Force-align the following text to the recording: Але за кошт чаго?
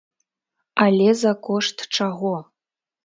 Але 0.85 1.09
за 1.19 1.33
кошт 1.49 1.77
чаго? 1.99 2.33